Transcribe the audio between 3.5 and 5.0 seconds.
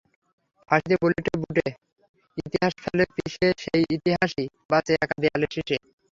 সেই ইতিহাসই বাঁচে